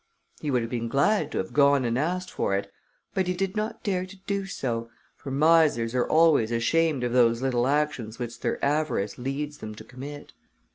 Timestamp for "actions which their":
7.43-8.57